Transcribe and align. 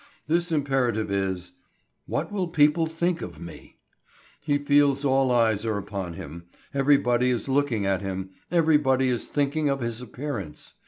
This 0.25 0.51
imperative 0.51 1.11
is: 1.11 1.51
"What 2.07 2.31
will 2.31 2.47
people 2.47 2.87
think 2.87 3.21
of 3.21 3.39
me?" 3.39 3.77
He 4.39 4.57
feels 4.57 5.05
all 5.05 5.29
eyes 5.29 5.63
are 5.63 5.77
upon 5.77 6.13
him, 6.13 6.45
everybody 6.73 7.29
is 7.29 7.47
looking 7.47 7.85
at 7.85 8.01
him, 8.01 8.31
everybody 8.49 9.09
is 9.09 9.27
thinking 9.27 9.69
of 9.69 9.81
his 9.81 10.01
appearance. 10.01 10.73